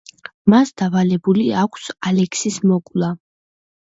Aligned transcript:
მას 0.53 0.71
დავალებული 0.81 1.43
აქვს 1.63 1.85
ალექსის 2.11 2.57
მოკვლა. 2.71 3.13